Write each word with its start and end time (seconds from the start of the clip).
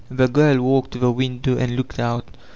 The 0.09 0.27
girl 0.27 0.59
walked 0.63 0.89
to 0.93 0.97
the 0.97 1.11
window 1.11 1.59
and 1.59 1.75
looked 1.75 1.99
out. 1.99 2.27